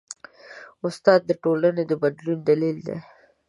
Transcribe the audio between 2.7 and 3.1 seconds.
دی.